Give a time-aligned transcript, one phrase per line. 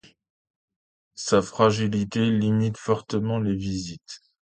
[1.13, 4.21] Sa fragilité limite fortement les visites.